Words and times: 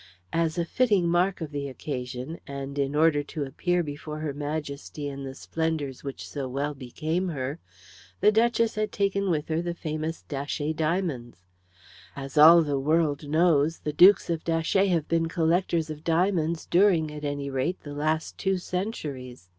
As 0.33 0.57
a 0.57 0.65
fitting 0.65 1.07
mark 1.07 1.41
of 1.41 1.51
the 1.51 1.67
occasion, 1.67 2.39
and 2.47 2.79
in 2.79 2.95
order 2.95 3.21
to 3.21 3.43
appear 3.43 3.83
before 3.83 4.17
Her 4.17 4.33
Majesty 4.33 5.07
in 5.07 5.25
the 5.25 5.35
splendours 5.35 6.03
which 6.03 6.27
so 6.27 6.49
well 6.49 6.73
became 6.73 7.27
her, 7.27 7.59
the 8.19 8.31
Duchess 8.31 8.73
had 8.73 8.91
taken 8.91 9.29
with 9.29 9.47
her 9.49 9.61
the 9.61 9.75
famous 9.75 10.23
Datchet 10.23 10.77
diamonds. 10.77 11.43
As 12.15 12.35
all 12.35 12.63
the 12.63 12.79
world 12.79 13.27
knows 13.29 13.77
the 13.81 13.93
Dukes 13.93 14.27
of 14.31 14.43
Datchet 14.43 14.87
have 14.87 15.07
been 15.07 15.27
collectors 15.29 15.91
of 15.91 16.03
diamonds 16.03 16.65
during, 16.65 17.11
at 17.13 17.23
any 17.23 17.51
rate, 17.51 17.79
the 17.83 17.93
last 17.93 18.39
two 18.39 18.57
centuries. 18.57 19.49